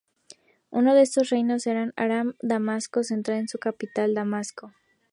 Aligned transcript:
Uno 0.71 0.95
de 0.95 1.03
estos 1.03 1.29
reinos 1.29 1.67
era 1.67 1.93
Aram-Damasco, 1.95 3.03
centrada 3.03 3.39
en 3.39 3.47
su 3.47 3.59
capital, 3.59 4.15
Damasco. 4.15 4.73